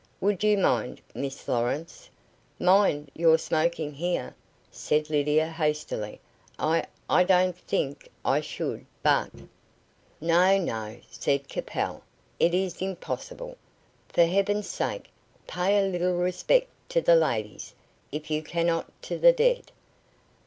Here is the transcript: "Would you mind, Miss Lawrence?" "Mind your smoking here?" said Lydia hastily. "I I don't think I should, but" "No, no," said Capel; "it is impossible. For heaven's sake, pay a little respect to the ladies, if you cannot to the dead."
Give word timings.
"Would 0.19 0.43
you 0.43 0.57
mind, 0.57 0.99
Miss 1.13 1.47
Lawrence?" 1.47 2.09
"Mind 2.57 3.11
your 3.13 3.37
smoking 3.37 3.93
here?" 3.93 4.33
said 4.71 5.11
Lydia 5.11 5.45
hastily. 5.47 6.19
"I 6.57 6.85
I 7.07 7.23
don't 7.23 7.55
think 7.55 8.09
I 8.25 8.41
should, 8.41 8.87
but" 9.03 9.29
"No, 10.19 10.57
no," 10.57 10.97
said 11.11 11.47
Capel; 11.47 12.01
"it 12.39 12.55
is 12.55 12.81
impossible. 12.81 13.57
For 14.09 14.25
heaven's 14.25 14.67
sake, 14.67 15.11
pay 15.45 15.77
a 15.77 15.87
little 15.87 16.15
respect 16.15 16.69
to 16.89 17.01
the 17.01 17.15
ladies, 17.15 17.75
if 18.11 18.31
you 18.31 18.41
cannot 18.41 18.91
to 19.03 19.19
the 19.19 19.33
dead." 19.33 19.69